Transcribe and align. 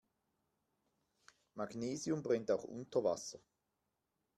Magnesium 1.53 2.23
brennt 2.23 2.49
auch 2.49 2.63
unter 2.63 3.03
Wasser. 3.03 3.37